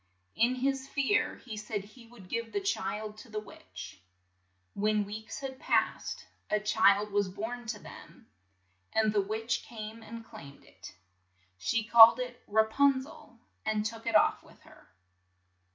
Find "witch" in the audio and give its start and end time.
3.39-4.01, 9.21-9.61